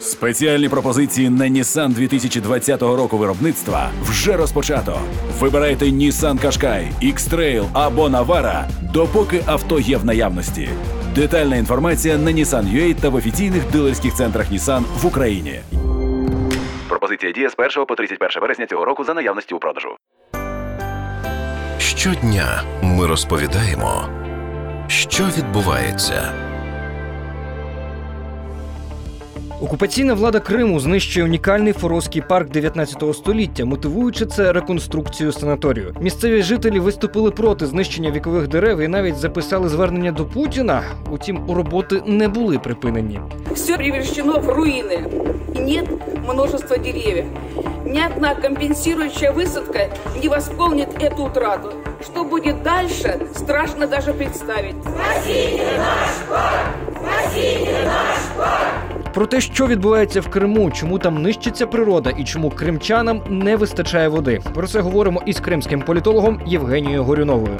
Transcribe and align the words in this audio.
Спеціальні 0.00 0.68
пропозиції 0.68 1.30
на 1.30 1.44
Nissan 1.44 1.88
2020 1.88 2.82
року 2.82 3.18
виробництва 3.18 3.90
вже 4.02 4.36
розпочато. 4.36 5.00
Вибирайте 5.38 5.84
Nissan 5.84 6.44
Qashqai, 6.44 6.88
X-Trail 7.02 7.66
або 7.72 8.08
Navara, 8.08 8.64
допоки 8.92 9.42
авто 9.46 9.80
є 9.80 9.96
в 9.96 10.04
наявності. 10.04 10.68
Детальна 11.14 11.56
інформація 11.56 12.18
на 12.18 12.30
Nissan.ua 12.30 12.94
та 12.94 13.08
в 13.08 13.14
офіційних 13.14 13.70
дилерських 13.72 14.14
центрах 14.14 14.52
Nissan 14.52 14.82
в 15.02 15.06
Україні. 15.06 15.60
Пропозиція 16.88 17.32
діє 17.32 17.50
з 17.50 17.54
1 17.58 17.86
по 17.86 17.94
31 17.94 18.40
вересня 18.42 18.66
цього 18.66 18.84
року 18.84 19.04
за 19.04 19.14
наявності 19.14 19.54
у 19.54 19.58
продажу. 19.58 19.88
Щодня 21.78 22.62
ми 22.82 23.06
розповідаємо, 23.06 24.08
що 24.88 25.24
відбувається. 25.38 26.49
Окупаційна 29.61 30.13
влада 30.13 30.39
Криму 30.39 30.79
знищує 30.79 31.25
унікальний 31.25 31.73
форозький 31.73 32.21
парк 32.21 32.49
19 32.49 33.15
століття, 33.15 33.65
мотивуючи 33.65 34.25
це 34.25 34.53
реконструкцією 34.53 35.31
санаторію. 35.31 35.95
Місцеві 36.01 36.41
жителі 36.41 36.79
виступили 36.79 37.31
проти 37.31 37.65
знищення 37.65 38.11
вікових 38.11 38.47
дерев 38.47 38.79
і 38.79 38.87
навіть 38.87 39.17
записали 39.17 39.69
звернення 39.69 40.11
до 40.11 40.25
Путіна. 40.25 40.83
Утім, 41.11 41.39
у 41.47 41.53
роботи 41.53 42.01
не 42.05 42.27
були 42.27 42.59
припинені. 42.59 43.19
Все 43.51 43.77
превращено 43.77 44.39
в 44.39 44.49
руины. 44.49 44.99
И 45.55 45.59
нет 45.59 45.85
множества 46.27 46.77
деревьев. 46.77 47.25
Ни 47.85 47.99
одна 47.99 48.35
компенсирующая 48.35 49.31
высадка 49.31 49.89
не 50.21 50.27
восполнит 50.29 50.89
эту 51.01 51.25
утрату. 51.25 51.71
Что 52.01 52.23
будет 52.23 52.63
дальше, 52.63 53.19
страшно 53.35 53.87
даже 53.87 54.13
представить. 54.13 54.75
Про 59.14 59.26
те, 59.26 59.40
що 59.40 59.66
відбувається 59.66 60.20
в 60.20 60.28
Криму, 60.28 60.70
чому 60.70 60.98
там 60.98 61.22
нищиться 61.22 61.66
природа 61.66 62.10
і 62.10 62.24
чому 62.24 62.50
кримчанам 62.50 63.22
не 63.28 63.56
вистачає 63.56 64.08
води. 64.08 64.40
Про 64.54 64.66
це 64.66 64.80
говоримо 64.80 65.22
із 65.26 65.40
кримським 65.40 65.82
політологом 65.82 66.40
Євгенією 66.46 67.04
Горюновою. 67.04 67.58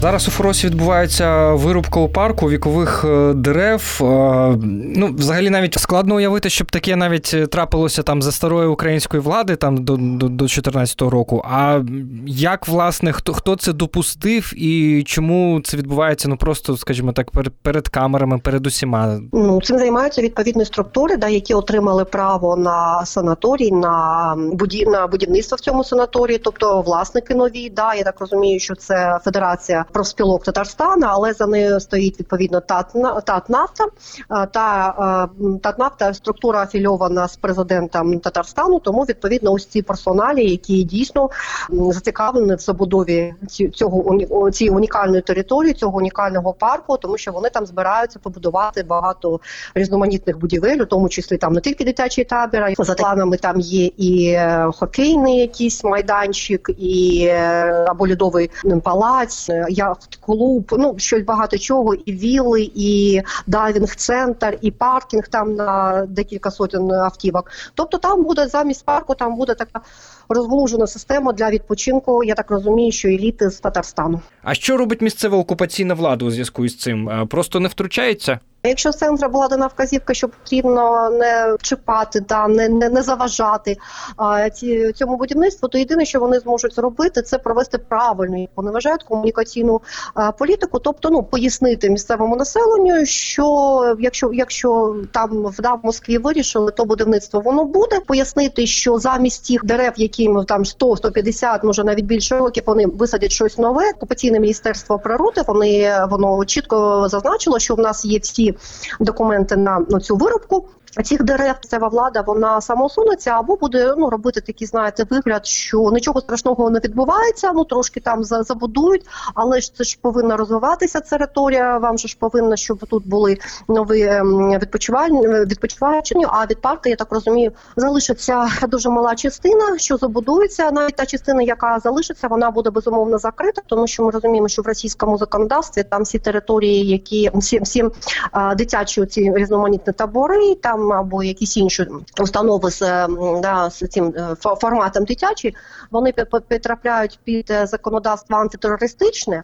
Зараз 0.00 0.28
у 0.28 0.30
Форосі 0.30 0.66
відбувається 0.66 1.52
вирубка 1.52 2.00
у 2.00 2.08
парку 2.08 2.50
вікових 2.50 3.04
е, 3.04 3.32
дерев. 3.34 4.00
Е, 4.02 4.56
Ну, 4.98 5.14
взагалі, 5.18 5.50
навіть 5.50 5.74
складно 5.74 6.14
уявити, 6.14 6.50
щоб 6.50 6.70
таке 6.70 6.96
навіть 6.96 7.50
трапилося 7.50 8.02
там 8.02 8.22
за 8.22 8.32
старої 8.32 8.68
української 8.68 9.22
влади, 9.22 9.56
там 9.56 9.84
до, 9.84 9.96
до, 9.96 10.28
до 10.28 10.44
14-го 10.44 11.10
року. 11.10 11.44
А 11.50 11.80
як 12.26 12.68
власне 12.68 13.12
хто 13.12 13.32
хто 13.32 13.56
це 13.56 13.72
допустив 13.72 14.52
і 14.56 15.02
чому 15.06 15.60
це 15.64 15.76
відбувається? 15.76 16.28
Ну 16.28 16.36
просто, 16.36 16.76
скажімо 16.76 17.12
так, 17.12 17.30
перед, 17.30 17.52
перед 17.62 17.88
камерами, 17.88 18.38
перед 18.38 18.66
усіма. 18.66 19.18
Ну 19.32 19.60
цим 19.60 19.78
займаються 19.78 20.22
відповідні 20.22 20.64
структури, 20.64 21.16
да, 21.16 21.28
які 21.28 21.54
отримали 21.54 22.04
право 22.04 22.56
на 22.56 23.06
санаторій, 23.06 23.72
на 23.72 24.34
буді... 24.52 24.86
на 24.86 25.06
будівництво 25.06 25.56
в 25.56 25.60
цьому 25.60 25.84
санаторії, 25.84 26.38
тобто 26.38 26.80
власники 26.80 27.34
нові. 27.34 27.70
Да, 27.70 27.94
я 27.94 28.02
так 28.02 28.20
розумію, 28.20 28.60
що 28.60 28.74
це 28.74 29.18
Федерація 29.24 29.84
профспілок 29.92 30.44
Татарстана, 30.44 31.06
але 31.10 31.32
за 31.32 31.46
нею 31.46 31.80
стоїть 31.80 32.20
відповідно 32.20 32.60
Татна- 32.60 33.20
Татнафта. 33.20 33.84
Та 34.28 35.28
Татнафта 35.62 36.14
структура 36.14 36.62
афільована 36.62 37.28
з 37.28 37.36
президентом 37.36 38.20
Татарстану, 38.20 38.78
тому 38.78 39.02
відповідно 39.02 39.52
ось 39.52 39.66
ці 39.66 39.82
персоналі, 39.82 40.50
які 40.50 40.82
дійсно 40.82 41.30
зацікавлені 41.70 42.54
в 42.54 42.58
забудові 42.58 43.34
цього 43.74 44.50
цієї 44.50 44.76
унікальної 44.76 45.22
території, 45.22 45.74
цього 45.74 45.98
унікального 45.98 46.52
парку, 46.52 46.96
тому 46.96 47.18
що 47.18 47.32
вони 47.32 47.50
там 47.50 47.66
збираються 47.66 48.18
побудувати 48.18 48.82
багато 48.82 49.40
різноманітних 49.74 50.38
будівель, 50.38 50.78
у 50.78 50.86
тому 50.86 51.08
числі 51.08 51.36
там 51.36 51.52
не 51.52 51.60
тільки 51.60 51.84
дитячий 51.84 52.24
табір, 52.24 52.74
за 52.78 52.94
планами 52.94 53.36
там 53.36 53.60
є 53.60 53.90
і 53.96 54.28
е, 54.28 54.70
хокейний 54.76 55.40
якийсь 55.40 55.84
майданчик, 55.84 56.70
і 56.78 57.24
е, 57.30 57.86
або 57.88 58.08
льодовий 58.08 58.50
палац, 58.82 59.50
яхт-клуб, 59.76 60.74
ну 60.78 60.94
щось 60.98 61.22
багато 61.22 61.58
чого, 61.58 61.94
і 61.94 62.12
віли, 62.12 62.70
і 62.74 63.22
дайвінг-центр, 63.46 64.58
і 64.60 64.70
паркінг 64.70 65.28
там 65.28 65.54
на 65.54 66.04
декілька 66.08 66.50
сотень 66.50 66.92
автівок. 66.92 67.50
Тобто 67.74 67.98
там 67.98 68.22
буде 68.22 68.46
замість 68.48 68.84
парку, 68.84 69.14
там 69.14 69.36
буде 69.36 69.54
така 69.54 69.80
розглужена 70.28 70.86
система 70.86 71.32
для 71.32 71.50
відпочинку. 71.50 72.24
Я 72.24 72.34
так 72.34 72.50
розумію, 72.50 72.92
що 72.92 73.08
еліти 73.08 73.50
з 73.50 73.60
Татарстану. 73.60 74.20
А 74.42 74.54
що 74.54 74.76
робить 74.76 75.00
місцева 75.00 75.38
окупаційна 75.38 75.94
влада 75.94 76.24
у 76.24 76.30
зв'язку 76.30 76.64
із 76.64 76.78
цим? 76.78 77.08
Е, 77.08 77.26
Просто 77.26 77.60
не 77.60 77.68
втручається? 77.68 78.40
Якщо 78.68 78.92
з 78.92 78.96
центру 78.96 79.28
була 79.28 79.48
дана 79.48 79.66
вказівка, 79.66 80.14
що 80.14 80.28
потрібно 80.28 81.10
не 81.10 81.56
чіпати, 81.62 82.20
да, 82.20 82.48
не, 82.48 82.68
не, 82.68 82.88
не 82.88 83.02
заважати 83.02 83.76
а, 84.16 84.50
ці, 84.50 84.92
цьому 84.92 85.16
будівництву, 85.16 85.68
то 85.68 85.78
єдине, 85.78 86.04
що 86.04 86.20
вони 86.20 86.40
зможуть 86.40 86.74
зробити, 86.74 87.22
це 87.22 87.38
провести 87.38 87.78
правильну, 87.78 88.48
вважають, 88.56 89.02
комунікаційну 89.02 89.80
а, 90.14 90.32
політику, 90.32 90.78
тобто 90.78 91.10
ну 91.10 91.22
пояснити 91.22 91.90
місцевому 91.90 92.36
населенню, 92.36 93.06
що 93.06 93.96
якщо, 94.00 94.30
якщо 94.32 94.96
там 95.12 95.54
да, 95.58 95.74
в 95.74 95.80
Москві 95.82 96.18
вирішили, 96.18 96.72
то 96.72 96.84
будівництво 96.84 97.40
воно 97.40 97.64
буде. 97.64 98.00
Пояснити, 98.06 98.66
що 98.66 98.98
замість 98.98 99.48
тих 99.48 99.64
дерев, 99.64 99.92
які 99.96 100.30
там 100.48 100.64
100, 100.64 100.96
150, 100.96 101.64
може 101.64 101.84
навіть 101.84 102.04
більше 102.04 102.38
років, 102.38 102.62
вони 102.66 102.86
висадять 102.86 103.32
щось 103.32 103.58
нове. 103.58 103.90
Окупаційне 103.96 104.40
міністерство 104.40 104.98
природи 104.98 105.42
вони 105.46 106.06
воно 106.10 106.44
чітко 106.44 107.08
зазначило, 107.08 107.58
що 107.58 107.74
в 107.74 107.78
нас 107.78 108.04
є 108.04 108.18
всі 108.18 108.55
документи 109.00 109.56
на, 109.56 109.78
на 109.78 110.00
цю 110.00 110.16
вирубку. 110.16 110.68
Цих 111.04 111.22
дерев 111.22 111.54
місцева 111.76 111.88
влада 111.88 112.20
вона 112.20 112.60
самоусунеться 112.60 113.30
або 113.30 113.56
буде 113.56 113.94
ну 113.98 114.10
робити 114.10 114.40
такий, 114.40 114.66
знаєте, 114.66 115.06
вигляд, 115.10 115.46
що 115.46 115.90
нічого 115.92 116.20
страшного 116.20 116.70
не 116.70 116.78
відбувається. 116.78 117.52
Ну 117.52 117.64
трошки 117.64 118.00
там 118.00 118.24
забудують, 118.24 119.06
але 119.34 119.60
ж 119.60 119.74
це 119.74 119.84
ж 119.84 119.98
повинна 120.02 120.36
розвиватися 120.36 121.00
територія. 121.00 121.78
Вам 121.78 121.98
же 121.98 122.08
ж 122.08 122.16
повинно, 122.20 122.56
щоб 122.56 122.78
тут 122.78 123.08
були 123.08 123.38
нові 123.68 124.02
ем, 124.02 124.58
відпочивальні 124.58 125.28
відпочиваючі. 125.28 126.14
А 126.28 126.46
від 126.46 126.60
парку, 126.60 126.88
я 126.88 126.96
так 126.96 127.12
розумію, 127.12 127.52
залишиться 127.76 128.48
дуже 128.68 128.90
мала 128.90 129.14
частина, 129.14 129.78
що 129.78 129.96
забудується. 129.96 130.70
Навіть 130.70 130.96
та 130.96 131.06
частина, 131.06 131.42
яка 131.42 131.78
залишиться, 131.78 132.28
вона 132.28 132.50
буде 132.50 132.70
безумовно 132.70 133.18
закрита, 133.18 133.62
тому 133.66 133.86
що 133.86 134.04
ми 134.04 134.10
розуміємо, 134.10 134.48
що 134.48 134.62
в 134.62 134.66
російському 134.66 135.18
законодавстві 135.18 135.82
там 135.82 136.02
всі 136.02 136.18
території, 136.18 136.86
які 136.86 137.30
всі, 137.34 137.60
всі 137.60 137.84
а, 138.32 138.54
дитячі 138.54 139.06
ці 139.06 139.32
різноманітні 139.34 139.92
табори, 139.92 140.54
там 140.54 140.85
або 140.92 141.22
якісь 141.22 141.56
інші 141.56 141.86
установи 142.20 142.70
з, 142.70 142.82
е, 142.82 143.08
да, 143.42 143.70
з 143.70 143.88
цим 143.88 144.14
е, 144.16 144.34
форматом 144.60 145.04
дитячі, 145.04 145.54
вони 145.90 146.12
потрапляють 146.48 147.18
під 147.24 147.50
е, 147.50 147.66
законодавство 147.66 148.36
антитерористичне, 148.36 149.42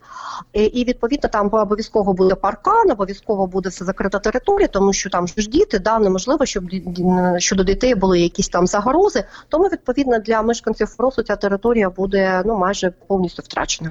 і, 0.52 0.84
відповідно 0.84 1.28
там 1.28 1.50
обов'язково 1.52 2.12
буде 2.12 2.34
паркан, 2.34 2.90
обов'язково 2.90 3.46
буде 3.46 3.68
все 3.68 3.84
закрита 3.84 4.18
територія, 4.18 4.68
тому 4.68 4.92
що 4.92 5.10
там 5.10 5.28
ж 5.28 5.48
діти, 5.48 5.78
да, 5.78 5.98
неможливо, 5.98 6.46
щоб 6.46 6.64
щодо 7.38 7.64
дітей 7.64 7.94
були 7.94 8.20
якісь 8.20 8.48
там 8.48 8.66
загрози. 8.66 9.24
Тому 9.48 9.64
відповідно 9.64 10.18
для 10.18 10.42
мешканців 10.42 10.86
Фросу 10.86 11.22
ця 11.22 11.36
територія 11.36 11.90
буде 11.90 12.42
ну 12.46 12.58
майже 12.58 12.92
повністю 13.06 13.42
втрачена. 13.42 13.90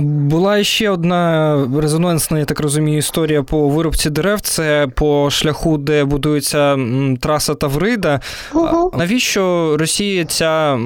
Була 0.00 0.64
ще 0.64 0.90
одна 0.90 1.68
резонансна, 1.76 2.38
я 2.38 2.44
так 2.44 2.60
розумію, 2.60 2.98
історія 2.98 3.42
по 3.42 3.68
вирубці 3.68 4.10
дерев. 4.10 4.40
Це 4.40 4.88
по 4.94 5.30
шляху, 5.30 5.78
де 5.78 6.04
будується 6.04 6.51
м, 6.58 7.16
траса 7.16 7.54
Таврида. 7.54 8.20
Угу. 8.54 8.92
Навіщо 8.98 9.76
Росії 9.78 10.24
ця 10.24 10.78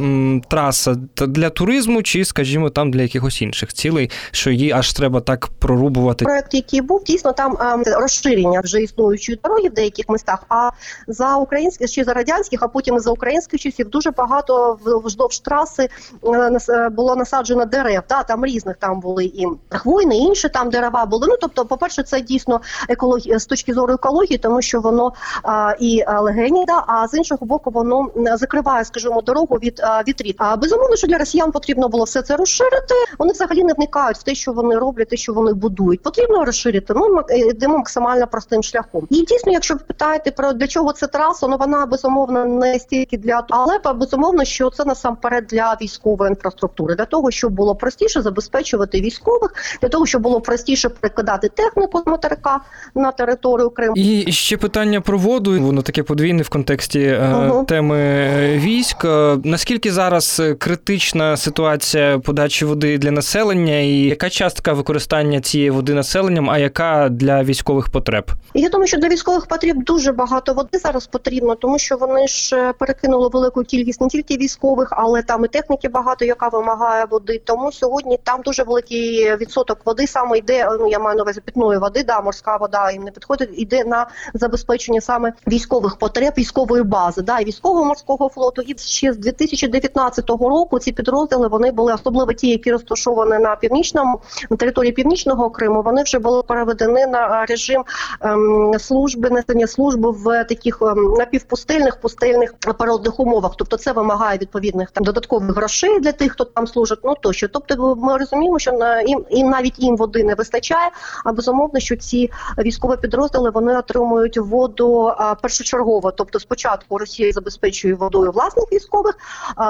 траса 0.48 0.94
для 1.16 1.50
туризму, 1.50 2.02
чи, 2.02 2.24
скажімо, 2.24 2.70
там 2.70 2.90
для 2.90 3.02
якихось 3.02 3.42
інших 3.42 3.72
цілей, 3.72 4.10
що 4.30 4.50
її 4.50 4.72
аж 4.72 4.92
треба 4.92 5.20
так 5.20 5.48
прорубувати? 5.58 6.24
Проект, 6.24 6.54
який 6.54 6.80
був, 6.80 7.04
дійсно 7.04 7.32
там 7.32 7.56
розширення 7.86 8.60
вже 8.60 8.82
існуючої 8.82 9.40
дороги 9.44 9.68
в 9.68 9.74
деяких 9.74 10.04
містах. 10.08 10.44
А 10.48 10.70
за 11.08 11.36
українських 11.36 11.90
ще 11.90 12.04
за 12.04 12.12
радянських, 12.12 12.62
а 12.62 12.68
потім 12.68 12.96
і 12.96 13.00
за 13.00 13.10
українських 13.10 13.60
часів 13.60 13.88
дуже 13.88 14.10
багато 14.10 14.78
вздовж 15.04 15.38
траси 15.38 15.88
е, 16.24 16.58
е, 16.68 16.88
було 16.88 17.16
насаджено 17.16 17.64
дерев. 17.64 18.02
Да, 18.08 18.22
там 18.22 18.44
різних 18.44 18.76
там 18.76 19.00
були 19.00 19.24
і 19.24 19.46
хвойні, 19.68 20.18
і 20.18 20.22
інші 20.22 20.48
там 20.48 20.70
дерева 20.70 21.06
були. 21.06 21.26
Ну 21.28 21.36
тобто, 21.40 21.64
по 21.64 21.76
перше, 21.76 22.02
це 22.02 22.20
дійсно 22.20 22.60
екологія 22.88 23.38
з 23.38 23.46
точки 23.46 23.74
зору 23.74 23.94
екології, 23.94 24.38
тому 24.38 24.62
що 24.62 24.80
воно 24.80 25.12
а, 25.42 25.50
і 25.80 26.04
а, 26.06 26.20
легені, 26.20 26.64
да, 26.66 26.84
а 26.86 27.08
з 27.08 27.14
іншого 27.14 27.46
боку, 27.46 27.70
воно 27.70 28.10
закриває, 28.34 28.84
скажімо, 28.84 29.22
дорогу 29.22 29.56
від 29.56 29.80
а, 29.80 30.02
вітрів. 30.02 30.34
А 30.38 30.56
безумовно, 30.56 30.96
що 30.96 31.06
для 31.06 31.18
росіян 31.18 31.52
потрібно 31.52 31.88
було 31.88 32.04
все 32.04 32.22
це 32.22 32.36
розширити. 32.36 32.94
Вони 33.18 33.32
взагалі 33.32 33.64
не 33.64 33.72
вникають 33.72 34.16
в 34.16 34.22
те, 34.22 34.34
що 34.34 34.52
вони 34.52 34.78
роблять, 34.78 35.08
те, 35.08 35.16
що 35.16 35.32
вони 35.32 35.52
будують. 35.52 36.02
Потрібно 36.02 36.44
розширити. 36.44 36.94
Ми 36.94 37.22
е, 37.30 37.38
йдемо 37.38 37.78
максимально 37.78 38.26
простим 38.26 38.62
шляхом. 38.62 39.06
І 39.10 39.24
дійсно, 39.24 39.52
якщо 39.52 39.74
ви 39.74 39.80
питаєте 39.86 40.30
про 40.30 40.52
для 40.52 40.66
чого 40.66 40.92
це 40.92 41.06
траса, 41.06 41.48
ну 41.48 41.56
вона 41.56 41.86
безумовно 41.86 42.44
не 42.44 42.78
стільки 42.78 43.18
для 43.18 43.46
Алепа, 43.50 43.92
безумовно, 43.92 44.44
що 44.44 44.70
це 44.70 44.84
насамперед 44.84 45.46
для 45.46 45.76
військової 45.82 46.30
інфраструктури, 46.30 46.94
для 46.94 47.04
того, 47.04 47.30
щоб 47.30 47.52
було 47.52 47.74
простіше 47.74 48.22
забезпечувати 48.22 49.00
військових, 49.00 49.54
для 49.82 49.88
того, 49.88 50.06
щоб 50.06 50.22
було 50.22 50.40
простіше 50.40 50.88
перекидати 50.88 51.48
техніку 51.48 52.02
з 52.06 52.06
материка 52.06 52.60
на 52.94 53.12
територію 53.12 53.70
Криму. 53.70 53.94
І 53.96 54.32
ще 54.32 54.56
питання 54.56 55.00
про 55.00 55.18
воду. 55.18 55.45
Воно 55.46 55.82
таке 55.82 56.02
подвійне 56.02 56.42
в 56.42 56.48
контексті 56.48 57.18
Ага. 57.22 57.64
теми 57.64 57.98
е, 57.98 58.58
військ. 58.58 59.04
Е, 59.04 59.38
Наскільки 59.44 59.92
зараз 59.92 60.42
критична 60.58 61.36
ситуація 61.36 62.18
подачі 62.18 62.64
води 62.64 62.98
для 62.98 63.10
населення, 63.10 63.78
і 63.78 63.92
яка 63.92 64.30
частка 64.30 64.72
використання 64.72 65.40
цієї 65.40 65.70
води 65.70 65.94
населенням, 65.94 66.50
а 66.50 66.58
яка 66.58 67.08
для 67.08 67.42
військових 67.42 67.88
потреб? 67.88 68.30
Я 68.54 68.68
думаю, 68.68 68.86
що 68.88 68.96
для 68.96 69.08
військових 69.08 69.46
потріб 69.46 69.84
дуже 69.84 70.12
багато 70.12 70.54
води 70.54 70.78
зараз 70.78 71.06
потрібно, 71.06 71.54
тому 71.54 71.78
що 71.78 71.96
вони 71.96 72.28
ж 72.28 72.72
перекинули 72.78 73.28
велику 73.32 73.62
кількість 73.62 74.00
не 74.00 74.08
тільки 74.08 74.36
військових, 74.36 74.88
але 74.90 75.22
там 75.22 75.44
і 75.44 75.48
техніки 75.48 75.88
багато, 75.88 76.24
яка 76.24 76.48
вимагає 76.48 77.04
води. 77.10 77.42
Тому 77.44 77.72
сьогодні 77.72 78.18
там 78.22 78.40
дуже 78.44 78.62
великий 78.62 79.36
відсоток 79.36 79.78
води 79.84 80.06
саме 80.06 80.38
йде. 80.38 80.68
Ну 80.80 80.88
я 80.88 80.98
маю 80.98 81.16
на 81.16 81.22
увазі 81.22 81.40
питної 81.40 81.78
води, 81.78 82.04
да, 82.04 82.20
морська 82.20 82.56
вода 82.56 82.90
їм 82.90 83.02
не 83.02 83.10
підходить. 83.10 83.50
Іде 83.56 83.84
на 83.84 84.06
забезпечення 84.34 85.00
саме 85.00 85.32
військових 85.48 85.96
потреб, 85.96 86.34
військової 86.38 86.82
бази, 86.82 87.22
да, 87.22 87.38
і 87.38 87.44
військового 87.44 87.84
морського 87.84 88.28
флоту. 88.28 88.62
І 88.62 88.78
ще 88.78 89.12
з 89.12 89.16
2019 89.16 90.30
року 90.30 90.78
ці 90.78 90.92
підрозділи 90.92 91.48
вони 91.48 91.72
були 91.72 91.94
особливо 91.94 92.32
ті, 92.32 92.48
які 92.48 92.72
розташовані 92.72 93.42
на 93.42 93.56
північному 93.56 94.20
на 94.50 94.56
території 94.56 94.92
північного 94.92 95.50
Криму. 95.50 95.82
Вони 95.82 96.02
вже 96.02 96.18
були 96.18 96.42
переведені 96.42 97.06
на 97.06 97.46
режим 97.46 97.84
ем, 98.20 98.72
служби 98.78 99.30
несення 99.30 99.66
служби 99.66 100.10
в 100.10 100.44
таких 100.44 100.78
ем, 100.82 101.14
напівпустельних 101.18 102.00
пустельних 102.00 102.54
природних 102.54 103.20
умовах. 103.20 103.52
Тобто 103.58 103.76
це 103.76 103.92
вимагає 103.92 104.38
відповідних 104.38 104.90
там 104.90 105.04
додаткових 105.04 105.56
грошей 105.56 106.00
для 106.00 106.12
тих, 106.12 106.32
хто 106.32 106.44
там 106.44 106.66
служить. 106.66 106.98
Ну 107.04 107.14
тощо. 107.20 107.48
Тобто, 107.48 107.96
ми 107.96 108.16
розуміємо, 108.16 108.58
що 108.58 108.72
на 108.72 109.02
їм 109.02 109.24
і 109.30 109.44
навіть 109.44 109.78
їм 109.78 109.96
води 109.96 110.24
не 110.24 110.34
вистачає. 110.34 110.90
А 111.24 111.32
безумовно, 111.32 111.80
що 111.80 111.96
ці 111.96 112.30
військові 112.58 112.96
підрозділи 113.00 113.50
вони 113.50 113.78
отримують 113.78 114.38
воду 114.38 115.12
першочергово. 115.34 116.10
Тобто, 116.10 116.40
спочатку 116.40 116.98
Росія 116.98 117.32
забезпечує 117.32 117.94
водою 117.94 118.32
власних 118.32 118.72
військових 118.72 119.18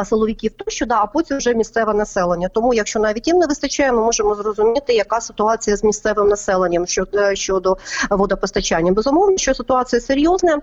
силовиків, 0.04 0.52
тощо 0.56 0.86
да, 0.86 0.94
а 1.02 1.06
потім 1.06 1.36
вже 1.36 1.54
місцеве 1.54 1.94
населення. 1.94 2.48
Тому, 2.48 2.74
якщо 2.74 3.00
навіть 3.00 3.28
їм 3.28 3.38
не 3.38 3.46
вистачає, 3.46 3.92
ми 3.92 4.02
можемо 4.02 4.34
зрозуміти, 4.34 4.92
яка 4.92 5.20
ситуація 5.20 5.76
з 5.76 5.84
місцевим 5.84 6.28
населенням 6.28 6.86
щодо, 6.86 7.34
щодо 7.34 7.76
водопостачання. 8.10 8.92
Безумовно, 8.92 9.36
що 9.36 9.54
ситуація 9.54 10.00
серйозна. 10.00 10.60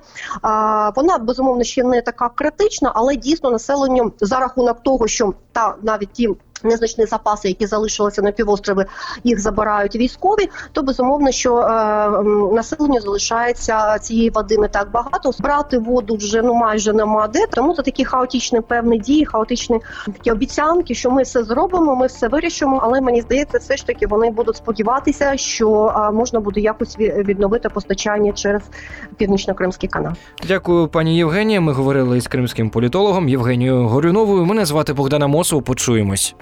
Вона 0.95 1.17
безумовно 1.17 1.63
ще 1.63 1.83
не 1.83 2.01
така 2.01 2.29
критична, 2.29 2.91
але 2.95 3.15
дійсно 3.15 3.51
населенню 3.51 4.13
за 4.21 4.39
рахунок 4.39 4.83
того, 4.83 5.07
що 5.07 5.33
та 5.51 5.75
навіть 5.81 6.11
ті. 6.11 6.29
Незначні 6.63 7.05
запаси, 7.05 7.47
які 7.47 7.65
залишилися 7.65 8.21
на 8.21 8.31
півострові, 8.31 8.85
їх 9.23 9.39
забирають 9.39 9.95
військові. 9.95 10.49
То 10.71 10.81
безумовно, 10.83 11.31
що 11.31 11.57
е, 11.57 11.65
населенню 12.55 12.99
залишається 13.01 13.99
цієї 13.99 14.29
води 14.29 14.57
не 14.57 14.67
так 14.67 14.91
багато. 14.91 15.31
Збрати 15.31 15.77
воду 15.77 16.15
вже 16.15 16.41
ну 16.41 16.53
майже 16.53 16.93
нема 16.93 17.27
де. 17.27 17.39
Тому 17.51 17.73
це 17.75 17.81
такі 17.81 18.05
хаотичні 18.05 18.61
певні 18.61 18.99
дії, 18.99 19.25
хаотичні 19.25 19.79
такі 20.05 20.31
обіцянки, 20.31 20.95
що 20.95 21.11
ми 21.11 21.23
все 21.23 21.43
зробимо, 21.43 21.95
ми 21.95 22.07
все 22.07 22.27
вирішимо. 22.27 22.79
Але 22.83 23.01
мені 23.01 23.21
здається, 23.21 23.57
все 23.57 23.77
ж 23.77 23.87
таки 23.87 24.07
вони 24.07 24.31
будуть 24.31 24.55
сподіватися, 24.57 25.37
що 25.37 25.93
е, 25.97 26.11
можна 26.11 26.39
буде 26.39 26.59
якось 26.61 26.97
ві- 26.99 27.23
відновити 27.23 27.69
постачання 27.69 28.31
через 28.31 28.61
північно-кримський 29.17 29.89
канал. 29.89 30.13
Дякую, 30.47 30.87
пані 30.87 31.17
Євгенія. 31.17 31.61
Ми 31.61 31.73
говорили 31.73 32.17
із 32.17 32.27
кримським 32.27 32.69
політологом 32.69 33.29
Євгенією 33.29 33.87
Горюновою. 33.87 34.45
Мене 34.45 34.65
звати 34.65 34.93
Богдана 34.93 35.27
Мосов. 35.27 35.63
Почуємось. 35.63 36.35